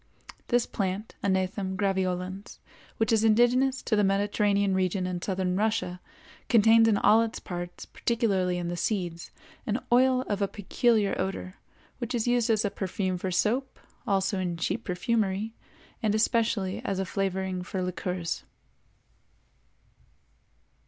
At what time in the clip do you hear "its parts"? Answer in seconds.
7.21-7.85